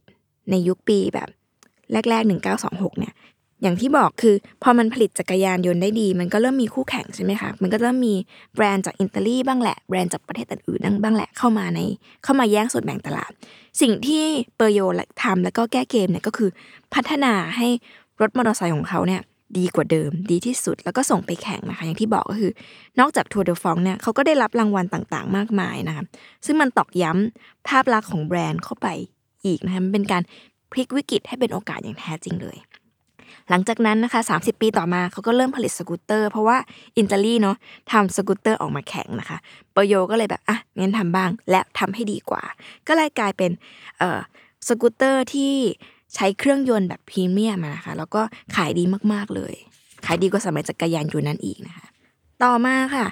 [0.51, 1.29] ในยุคปีแบบ
[2.11, 2.31] แรกๆ
[2.63, 3.15] 1926 เนี่ย
[3.63, 8.15] อย่างที่บอกคือ พอมันผลิตจักรยานยนต์ได้ดี มันก็เริ่มมีคู่แข่งใช่ไหมคะ มันก็เริ่มมี
[8.55, 11.81] แบรนด์จากอิตาลีบ้างแหละ แบรนด์จากประเทศอื่นๆบ้างแหละ เข้ามาใน
[12.25, 13.31] เข้ามาแย่งส่วนแบ่งตลาด
[13.81, 14.25] สิ่งที่
[14.57, 14.81] เปอร์โย
[15.23, 16.51] ทำแล้วก็แก้เกมเนี่ยก็คือ
[16.95, 17.69] พัฒนาให้
[18.21, 19.21] รถมอเตอร์ไซค์ของเขาเนี่ย
[19.59, 22.53] ดีกว่าเดิม ดีที่สุดแล้วก็ส่งไปแข่งนะคะ อย่างที่บอกก็คือ
[23.01, 26.05] นอกจาก Tour de France เนี่ยเขาก็ได้รับรางวัลต่างๆ มากมายนะคะ
[26.47, 28.89] ซึ่งมันตอกย้ำภาพลักษณ์ของแบรนด์เข้าไป
[29.45, 30.23] อีกนะคะมันเป็นการ
[30.73, 32.59] พลิกวิกฤตให้เป็นโอกาสอย่างแท้จริงเลย
[33.51, 36.57] หลังจากนั้นนะคะ 30 ปีต่อมาเขาก็เริ่มผลิตสกูตเตอร์ เพราะว่า
[36.97, 37.57] อิตาลีเนาะ
[37.93, 39.39] ทำสกูตเตอร์ออกมาแข่งนะคะ
[39.75, 42.43] ปโยก็เลยแบบอะงั้นทำบ้างและทำให้ดีกว่า
[42.89, 43.51] ก็เลยกลายเป็น
[43.99, 44.21] เอ่อ
[44.69, 45.53] สกูตเตอร์ที่
[46.15, 48.23] ใช้เครื่องยนต์แบบพรีเมียมนะคะแล้วก็
[48.57, 49.55] ขายดีมากๆเลย
[50.07, 51.87] ขายดีกว่าสมัยจักรยานยนต์นั้นอีกนะคะ
[52.43, 53.07] ต่อมาค่ะ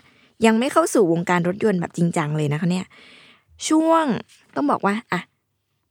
[0.47, 2.87] ยังไม่เข้าสู่วงการรถยนต์แบบจริงจังเลยนะคะเนี่ย
[3.69, 4.05] ช่วง
[4.57, 5.21] ต้องบอกว่าอะ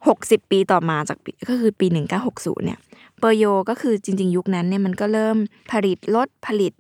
[0.07, 1.17] หกสิบปีต่อมาจาก
[1.49, 2.79] ก็คือปีหนึ่งเก้าหกศูนย์เนี่ย
[3.19, 5.37] เปอร์โยก็คือจริง ๆ ยุคนั้นเนี่ยมันก็เริ่ม
[5.71, 6.73] ผลิตรถผลิต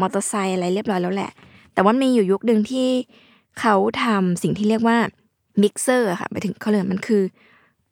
[0.00, 1.30] มอเตอร์ไซค์อะไรเรียบร้อยแล้วแหละ
[1.74, 2.88] แต่ว่ามีอยู่ยุคหนึ่งที่
[3.60, 4.98] เขาทำสิ่งที่เรียกว่า
[5.62, 7.22] มิกเซอร์ค่ะไปถึงเขาเลยมันคือ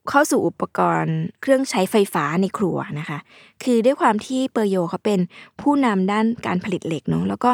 [0.09, 3.19] เข้าสู่อุปกรณ์เครื่องใช้ไฟฟ้าในครัวนะคะ
[3.63, 5.21] คือด้วยความที่เปอร์โยเขาเป็น
[5.61, 7.51] ผู้นำด้านการผลิตเหล็กเนาะแล้วก็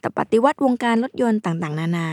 [0.00, 2.06] แต่ปฏิวัติวงการรถยนต์ต่างๆ นานา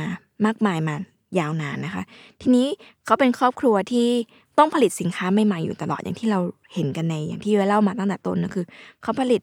[0.45, 0.95] มากมายมา
[1.39, 2.03] ยาวนานนะคะ
[2.41, 2.67] ทีนี้
[3.05, 4.09] เขาเป็นครอบครัวที่
[4.57, 6.39] ต้องผลิตสินค้าใหม่ๆอยู่ตลอดอย่างที่เรา
[6.73, 8.65] เห็นกันในอย่างที่เล่ามาตั้งแต่ต้นก็คือ
[9.03, 9.41] เขาผลิต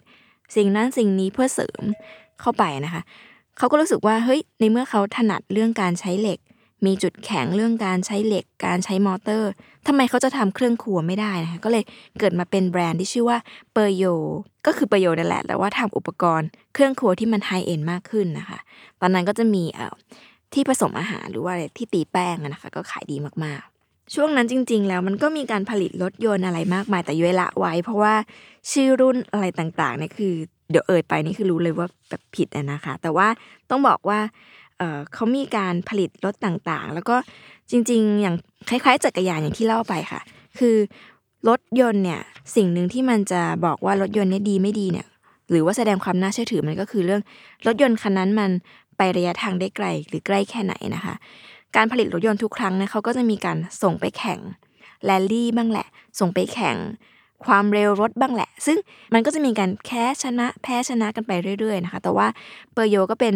[0.56, 1.82] สิ่งนั้นสิ่งนี้เพื่อเสริม
[2.40, 3.02] เข้าไปนะคะ
[3.58, 6.38] เขาก็รู้สึกว่าเฮ้ยในเมื่อเขาถนัดเรื่องการใช้เหล็ก
[6.86, 9.50] มีจุดแข็งเรื่องการใช้เหล็ก การใช้มอเตอร์
[9.86, 11.84] ทำไมเขาจะทำเครื่องครัวไม่ได้นะคะก็เลย
[12.18, 13.38] เกิดมาเป็นแบรนด์ที่ชื่อว่า
[13.72, 14.04] เปอร์โย
[14.66, 18.58] ก็คือเปอร์โยนั่นแหละแต่ว่าทำอุปกรณ์เครื่องครัวที่มัน high-end มากขึ้นนะคะ
[19.00, 19.94] ตอนนั้นก็จะมีเอ่อ
[20.54, 23.71] ที่ผสมอาหารหรือว่าที่ตีแป้งนะคะ ก็ขายดีมากๆ
[24.14, 28.14] ช่วงนั้นจริง ๆ แล้วมันก็มีการผลิตรถยนต์อะไรมากมายแต่ย้อยละไว้ เพราะว่า
[28.72, 30.32] ชื่อรุ่นอะไรต่างๆเนี่ยคือ
[30.70, 33.28] เดี๋ยวเอ่ยไปนี่คือรู้เลยว่าแบบผิดนะคะ แต่ว่า
[33.70, 34.18] ต้องบอกว่า
[35.14, 37.16] เขามีการผลิตรถต่างๆ แล้วก็
[37.70, 38.36] จริง ๆ อย่าง
[38.68, 40.20] คล้าย ๆ จักรยานอย่างที่เล่าไปค่ะ
[40.58, 40.76] คือ
[41.48, 42.20] รถยนต์เนี่ย
[42.56, 45.06] สิ่งหนึ่งที่มันจะบอกว่ารถยนต์เนี่ยดีไม่ดีเนี่ย
[45.50, 47.22] หรือว่าแสดงความน่าเชื่อถือมันก็คือเรื่อง
[47.66, 48.50] รถยนต์คันนั้นมัน
[48.96, 51.14] ไประยะทางได้ไกลหรือใกล้แค่ไหนนะคะ
[51.76, 54.40] การผลิตรถยนต์ทุกครั้งเนี่ยเขาก็จะมีการส่งไปแข่ง
[55.04, 55.86] แรลลี่บ้างแหละ
[56.20, 56.76] ส่งไปแข่ง
[57.44, 58.78] ความเร็วรถบ้างแหละ ซึ่ง
[59.14, 62.26] มันก็จะมีการแค่ชนะแพ้ชนะกันไปเรื่อยๆนะคะ แต่ว่า
[62.72, 63.34] เปอร์โยก็เป็น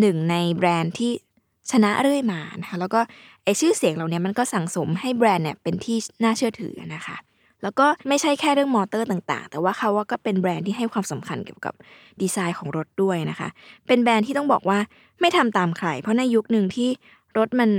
[0.00, 1.12] หนึ่งในแบรนด์ที่
[1.70, 3.00] ชนะเรื่อยมานะคะแล้วก็
[3.44, 7.16] ไอชื่อเสียงเหล่านี้มันก็สั่งสมให้แบรนด์เนี่ยเป็นที่น่าเชื่อถือนะคะ
[7.62, 11.74] แล้วก็ไม่ใช่แค่เรื่องมอเตอร์ต่างๆ แต่ว่าเขาว่าก็เป็นแบรนด์ที่ให้ความสำคัญเกี่ยวกับ
[12.20, 13.48] ดีไซน์ของรถด้วยนะคะ
[13.86, 14.78] เป็นแบรนด์ที่ต้องบอกว่า
[15.20, 16.88] ไม่ทำตามใคร เพราะในยุคหนึ่งที่
[17.38, 17.70] รถมัน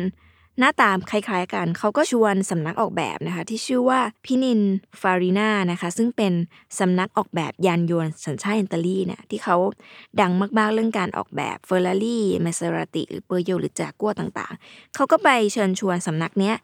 [0.60, 6.34] หน้าตาคล้ายๆกัน เขาก็ชวนสำนักออกแบบนะคะ ที่ชื่อว่า Pininfarina นะคะ ซึ่งเป็น
[6.80, 9.58] สำนักออกแบบยานยนต์สัญชาติอิตาลีเนี่ยที่เขา
[10.20, 16.56] ดังมากๆเรื่องการออกแบบ Ferrari Maserati หรือเปอร์โยหรือจากัวต่างๆ เขาก็ไปเชิญชวนสำนักเนี้ย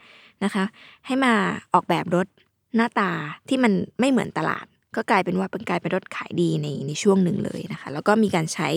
[0.43, 0.63] นะคะ
[1.06, 1.34] ให้มา
[1.73, 2.27] ออกแบบรถ
[2.75, 3.12] หน้าตา
[3.49, 8.69] ที่มันไม่เหมือนตลาด ก็กลายเป็นว่าเป็นกลายเป็นรถขายดีในในช่วงหนึ่งเลยนะคะ แล้วก็มีการใช้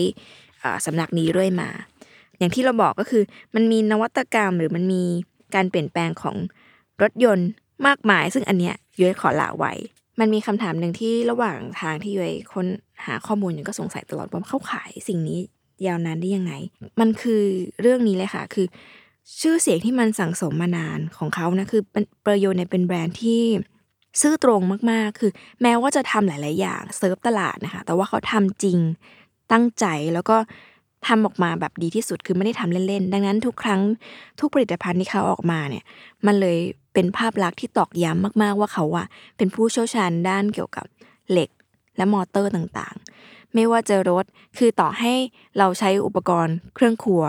[0.85, 1.69] สำนักนี้เรื่อยมา
[2.37, 3.23] อย่างที่เราบอกก็คือ
[3.55, 5.03] มันมีนวัตกรรมหรือมันมี
[5.55, 6.35] การเปลี่ยนแปลงของ
[7.01, 7.49] รถยนต์
[7.87, 9.73] มากมาย ซึ่งอันเนี้ยยุ้ยขอละไว้
[10.19, 12.65] มันมีคำถามหนึ่งที่ระหว่างทางที่ยุ้ยค้น
[13.05, 15.39] หาข้อมูลยังก็สงสัยตลอดว่าเขาขายสิ่งนี้
[15.85, 16.53] ยาวนานได้ยังไง
[16.99, 17.43] มันคือ
[17.81, 18.67] เรื่องนี้เลยค่ะ คือ
[19.41, 23.43] ชื่อเสียงที่มันสั่งสมมานานของเขานะคือเประโยชน์เนี่ยเป็นแบรนด์ที่
[24.21, 28.77] ซื่อตรงมากๆ คือ แม้ว่าจะทำหลาย ๆ อย่างเซิร์ฟตลาดนะคะ แต่ว่าเขาทำจริง
[29.51, 30.37] ตั้งใจแล้วก็
[31.07, 33.81] ทำออกมาแบบดีที่สุดคือไม่ได้ทำเล่นๆ ดังนั้นทุกครั้ง
[34.39, 35.83] ทุกผลิตภัณฑ์ที่เขาออกมาเนี่ย
[36.25, 36.57] มันเลย
[36.93, 39.05] เป็นภาพลักษณ์ที่ตอกย้ำมากๆว่าเขาอะ
[39.37, 40.85] เป็นผู้เชี่ยวชาญด้านเกี่ยวกับ
[41.31, 41.49] เหล็ก
[41.97, 44.25] และมอเตอร์ต่างๆ ไม่ว่าจะรถ
[44.57, 45.13] คือต่อให้
[45.57, 47.23] เราใช้อุปกรณ์เครื่องครัว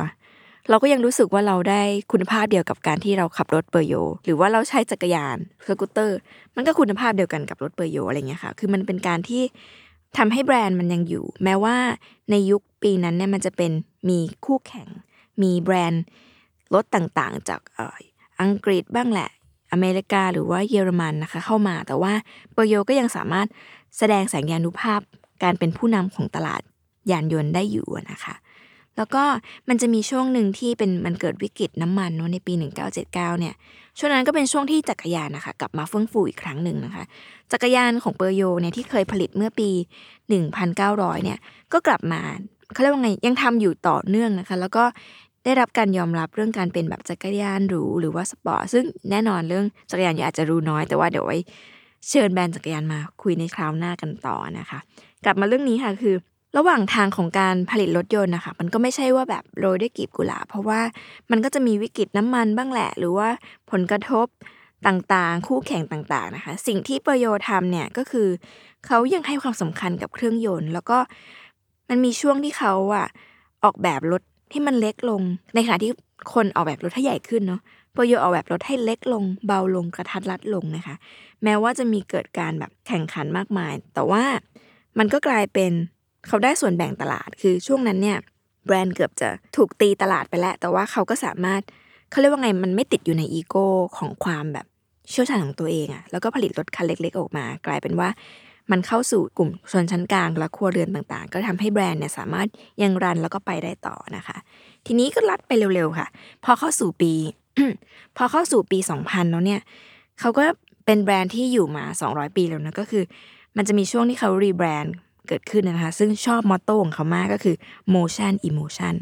[0.71, 6.19] เราก็ยังรู้สึกว่าเราได้คุณภาพเดียวกับการที่เราขับรถเปอร์โย หรือว่าเราใช้จักรยานสกูตเตอร์
[6.57, 9.43] มันก็คุณภาพเดียวกันกับรถเปอร์โยอะไรเงี้ยค่ะคือมันเป็นการที่
[10.17, 11.77] ทำให้แบรนด์มันยังอยู่ แม้ว่า
[12.31, 13.73] ในยุคปีนั้นเนี่ยมันจะเป็น
[14.09, 14.89] มีคู่แข่ง
[15.43, 16.03] มีแบรนด์
[16.75, 17.61] รถต่างๆ จาก
[18.41, 19.29] อังกฤษบ้างแหละ
[19.73, 22.13] อเมริกาหรือว่าเยอรมันนะคะเข้ามา แต่ว่า
[22.53, 23.47] เปโยก็ยังสามารถ
[23.99, 25.01] แสดงแสงยานุภาพ
[25.43, 26.63] การเป็นผู้นำของตลาด
[27.11, 28.35] ยานยนต์ได้อยู่นะคะ
[28.99, 29.25] แล้วก็
[29.69, 32.53] มันจะมีช่วงหนึ่งที่เป็นมันเกิดวิกฤตน้ำมันเนาะในปี
[32.97, 33.55] 1979 เนี่ย
[33.99, 37.05] ช่วงนั้นก็เป็นช่วงที่จักรยานนะคะกลับมาเฟื่องฟูอีกครั้งหนึ่งนะคะ
[37.53, 39.71] จักรยานของเปอร์โยเนี่ยที่เคยผลิตเมื่อปี
[40.47, 41.39] 1900 เนี่ย
[41.73, 42.21] ก็กลับมา
[42.73, 44.85] เขาเรียกว่าไงยังทำอยู่ต่อเนื่องนะคะ แล้วก็
[45.45, 51.39] ได้รับการยอมรับเรื่องการเป็นแบบจักรยานหรูหรือว่าสปอร์ตซึ่งแน่นอนเรื่องจักรยานอาจจะรู้น้อยแต่ว่าเดี๋ยวไว้
[52.09, 54.79] เชิญแบรนด์จักรยานมาคุยในคราวหน้ากันต่อนะคะ
[55.25, 56.17] กลับมาเรื่องนี้ค่ะคือ
[56.57, 60.81] ระหว่างทางของการผลิตรถยนต์นะคะมันก็ไม่ใช่ว่าแบบโรยด้วยกลีบกุหลาบเพราะว่า
[61.31, 63.29] มันก็จะมีวิกฤตน้ำมันบ้างแหละ หรือว่า
[63.71, 64.27] ผลกระทบ
[64.87, 68.29] ต่างๆ คู่แข่งต่าง ๆนะคะ สิ่งที่ปโยทำเนี่ยก็คือ
[68.87, 70.99] เขายังให้ความสำคัญกับเครื่องยนต์ แล้วก็
[71.89, 73.07] มันมีช่วงที่เขาอะ
[73.65, 75.23] ออกแบบรถที่มันเล็กลง
[75.55, 75.93] ในขณะที่
[76.35, 77.61] คนออกแบบรถให้ใหญ่ขึ้นเนาะ
[77.95, 80.95] ปโยออกแบบรถให้เล็กลง เบาลงกระทัดรัดลงนะคะ
[81.45, 84.25] แม้ว่าจะมีเกิดการแบบแข่งขันมากมาย แต่ว่า
[84.99, 85.73] มันก็กลายเป็น
[86.29, 88.19] เขาได้ส่วนแบ่งตลาดคือช่วงนั้นเนี่ย
[88.67, 91.63] แบรนด์เกือบจะถูกตีตลาดไปแล้ว แต่ว่าเขาก็สามารถ
[92.11, 94.67] เขาเรียกว่าไงมันไม่ติดอยู่ในอีโก้ของความแบบ
[95.11, 98.09] เชี่ยวชาญของตัวเองอะแล้วก็ผลิตรถคันเล็ก ๆ ออกมา กลายเป็นว่า
[98.71, 102.49] มันเข้าสู่กลุ่มชนชั้นกลางและครัวเรือนต่างๆ ก็ทำให้แบรนด์เนี่ยสามารถ
[102.83, 104.37] ยังรันแล้วก็ไปได้ต่อนะคะ
[104.87, 106.07] ทีนี้ก็ลัดไปเร็วๆค่ะ
[106.45, 107.13] พอเข้าสู่ปี
[108.17, 109.61] พอเข้าสู่ปี 2000 แล้วเนี่ย
[110.21, 110.45] เขาก็
[110.87, 113.03] เป็นแบรนด์ที่อยู่มา 200 ปีแล้วนะก็คือ
[113.57, 114.95] มันจะมีช่วงที่เขารีแบรนด์
[115.29, 117.57] เกิดขึ้นนะคะ ซึ่งชอบมอตโต้ของเขามากก็คือ
[117.95, 118.95] motion emotion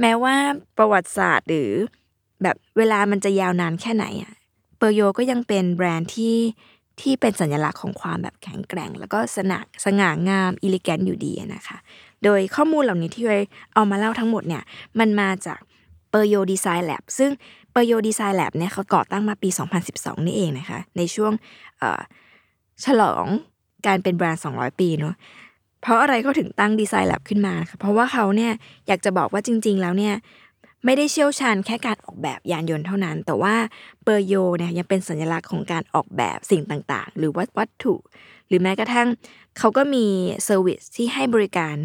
[0.00, 0.34] แม้ว่า
[0.78, 1.70] ประวัติศาสตร์หรือ
[2.42, 4.32] แบบเวลามันจะยาวนานแค่ไหนอะ
[4.78, 6.36] เปอร์โยก็ยังเป็นแบรนด์ที่
[7.00, 11.76] ที่เป็นสัญลักษณ์ของความแบบแข็งแกร่ง แล้วก็สนาสง่างามอิลิแกนอยู่ดีนะคะ
[12.24, 13.38] โดยข้อมูลเหล่านี้ที่เรา
[13.74, 14.62] เอามาเล่าทั้งหมดเนี่ย
[14.98, 15.58] มันมาจาก
[16.10, 17.30] เปอร์โยดีไซน์แลบซึ่ง
[17.72, 19.48] เปอร์โยดีไซน์แลบเนี่ยเขาก่อตั้งมาปี
[19.88, 21.32] 2012 นี่เองนะคะ ในช่วง
[22.84, 23.26] ฉลอง
[23.86, 25.14] การเป็นแบรนด์ 200 ปีเนาะ
[25.82, 28.52] เพราะอะไรเขาถึงตั้งดีไซน์แลบขึ้นมาคะเพราะว่าเขาเนี่ย
[28.86, 30.14] อยากจะบอกว่าจริง ๆ แล้วเนี่ย
[30.84, 33.54] ไม่ได้เชี่ยวชาญแค่การออกแบบยานยนต์เท่านั้น แต่ว่า
[34.04, 37.94] เปอร์โยเนี่ยยังเป็นสัญลักษณ์ของการออกแบบสิ่งต่างๆ หรือวัตถุ
[38.48, 39.08] หรือแม้กระทั่ง
[39.58, 40.06] เขาก็มี
[40.44, 41.76] service ที่ให้บริการ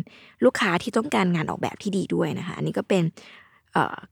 [0.44, 3.04] ลูกค้าที่ต้องการงานออกแบบที่ดีด้วยนะคะอันนี้ก็เป็น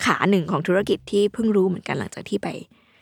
[0.06, 2.48] ขาหนึ่งของธุรกิจที่เพิ่งรู้เหมือนกันหลังจากที่ไป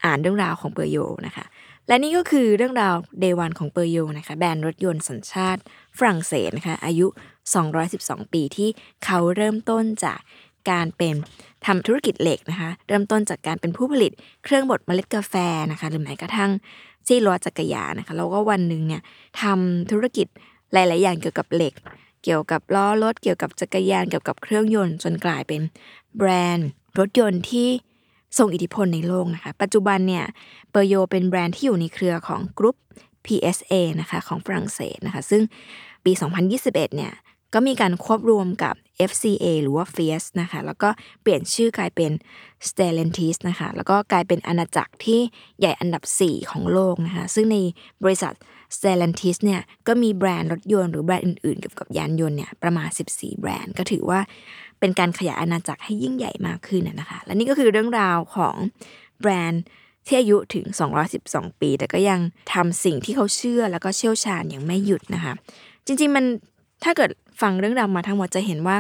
[0.06, 0.98] อ่านเรื่องราวของเปอร์โย
[1.28, 1.46] นะคะ
[1.88, 5.62] และนี่ก็คือเรื่องราว Day One ของเปอร์โยนะคะแบรนด์รถยนต์สัญชาติ
[5.98, 7.08] ฝรั่งเศสนะคะอายุ
[7.70, 8.70] 212 ปีที่
[9.06, 10.20] เขาเริ่มต้นจาก
[10.72, 11.16] การเป็น
[11.66, 14.12] ทำธุรกิจเหล็กนะคะ เริ่มต้นจากการเป็นผู้ผลิต
[14.44, 15.34] เครื่องบดเมล็ดกาแฟ
[15.72, 16.52] นะคะหรือแม้กระทั่ง
[17.08, 19.02] ซี่ล้อจักรยานนะคะแล้วก็วันหนึ่งเนี่ย
[19.42, 20.28] ทำธุรกิจ
[20.74, 21.74] หลาย ๆ อย่างเกี่ยวกับเหล็ก
[22.24, 25.62] เกี่ยวกับล้อรถ เกี่ยวกับจักรยานเกี่ยวกับเครื่องยนต์จนกลายเป็น
[26.18, 26.70] แบรนด์
[27.00, 27.70] รถยนต์ที่
[28.38, 30.26] ทรงอิทธิพลในโลกนะคะ ปัจจุบันเนี่ย
[30.72, 32.78] เปอร์โยเป็นแบรนด์ที่อยู่ในเครือของกรุ๊ป
[33.26, 35.42] PSA นะคะของฝรั่งเศสนะคะ ซึ่ง
[36.06, 36.12] ปี
[36.54, 37.14] 2021 เนี่ย
[37.54, 38.76] ก็มีการควบรวมกับ
[39.10, 40.90] FCA หรือว่า f i e s นะคะ แล้วก็
[41.22, 42.12] เปลี่ยนชื่อกลายเป็น
[42.68, 45.20] Stellantis นะคะ แล้วก็กลายเป็นอาณาจักรที่
[45.60, 47.58] ใหญ่อันดับ 4 ของโลกนะคะ ซึ่งใน
[48.04, 48.34] บริษัท
[48.76, 54.20] Stellantis เนี่ยก็มีแบรนด์รถยนต์หรือแบรนด์อื่นๆเกี่ยวกับยานยนต์เนี่ยประมาณ 14 แบรนด์ ก็ถือว่า
[54.80, 58.56] เป็นการขยายอาณาจักรให้ยิ่งใหญ่มากขึ้นนะคะ และนี่ก็คือเรื่องราวของ
[59.22, 59.64] แบรนด์
[60.08, 60.66] ที่อายุถึง
[61.14, 62.20] 212 ปี แต่ก็ยัง
[62.54, 65.34] ทำสิ่งที่เขาเชื่อแล้วก็เชี่ยวชาญอย่างไม่หยุดนะคะ
[65.86, 66.26] จริง ๆ มัน
[66.84, 67.12] ถ้าเกิด
[67.42, 68.78] ฟังเรื่องราวมาทั้งหมดจะเห็นว่า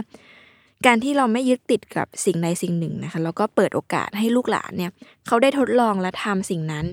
[0.85, 4.91] การที่เราไม่ยึดติดกับสิ่งใดสิ่งหนึ่งนะคะแล้วก็เปิดโอกาสให้ลูกหลานเนี่ย
[5.27, 6.85] เขาได้ทดลองและทำสิ่งนั้น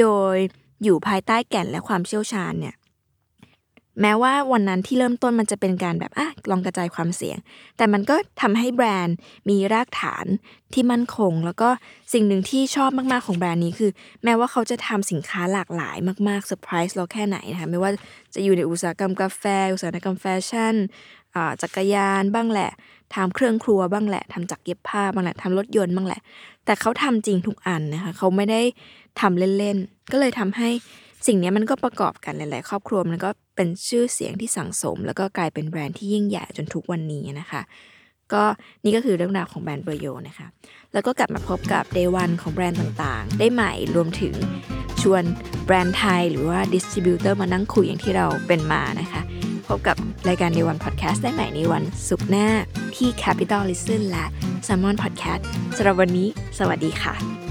[0.00, 0.36] โดย
[0.84, 2.74] อยู่ภายใต้แก่นและความเชี่ยวชาญเนี่ย
[4.00, 7.38] แม้ว่าวันนั้นที่เริ่มต้นมันจะเป็นการแบบอะลองกระจายความเสี่ยง
[7.76, 9.16] แต่มันก็ทำให้แบรนด์
[9.48, 10.26] มีรากฐาน
[10.74, 11.68] ที่มั่นคง แล้วก็
[12.12, 13.90] สิ่งหนึ่งที่ชอบมากๆของแบรนด์นี้คือ
[14.24, 15.96] แม้ว่าเขาจะทำสินค้าหลากหลาย
[16.28, 17.90] มากๆเซอร์ไพรส์เราแค่ไหนนะคะไม่ว่า
[18.34, 20.74] จะอยู่ในอุตสาหกรรมกาแฟ อุตสาหกรรมแฟชั่น
[21.62, 22.70] จักรยานบ้างแหละ
[23.14, 26.20] ทำเครื่องครัวบ้างแหละทำจักรเย็บผ้าบ้างแหละทำรถยนต์บ้างแหละ
[26.64, 28.62] แต่เขาทำจริงทุกอันนะคะเขาไม่ได้
[29.20, 30.68] ทำเล่นๆก็เลยทำให้
[31.26, 37.62] สิ่งนี้มันก็ประกอบกันหลาย ๆ ครอบครัวมันก็เป็นชื่อเสียงที่สั่งสม แล้วก็กลายเป็นแบรนด์ที่ยิ่งใหญ่จนทุกวันนี้นะคะ
[38.32, 38.42] ก็
[38.84, 40.46] นี่ก็คือเรื่องราวของแบรนด์เบอร์โยนะคะ
[40.92, 44.34] แล้วก็กลับมาพบกับ Day One ของแบรนด์ต่างๆ ได้ใหม่รวมถึง
[45.02, 45.22] ชวน
[45.66, 49.22] แบรนด์ไทย หรือว่าดิสติบิวเตอร์มานั่งคุยอย่างที่เราเป็นมานะคะ
[49.68, 49.96] พบกับ
[50.28, 52.46] รายการ Day One Podcast ได้ใหม่ในวันศุกร์หน้า
[52.96, 54.26] ที่ Capital Listen และ
[54.66, 55.42] s ซ m o n Podcast
[55.76, 56.28] สำหรับวันนี้
[56.58, 57.49] สวัสดีค่ะ